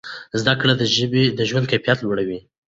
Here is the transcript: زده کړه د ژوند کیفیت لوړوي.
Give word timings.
زده 0.41 0.53
کړه 0.61 0.73
د 1.37 1.39
ژوند 1.49 1.65
کیفیت 1.71 1.97
لوړوي. 2.01 2.39